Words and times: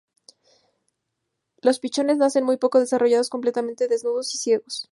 Los 1.61 1.77
pichones 1.77 2.17
nacen 2.17 2.43
muy 2.43 2.57
poco 2.57 2.79
desarrollados, 2.79 3.29
completamente 3.29 3.87
desnudos 3.87 4.33
y 4.33 4.39
ciegos. 4.39 4.89